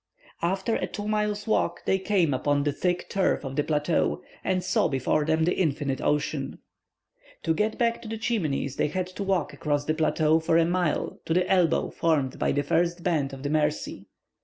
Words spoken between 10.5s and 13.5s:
a mile to the elbow formed by the first bend of